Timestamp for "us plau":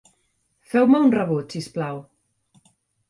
1.65-2.01